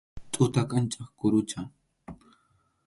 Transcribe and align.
Tuta 0.31 0.61
kʼanchaq 0.69 1.09
kurucha. 1.19 1.59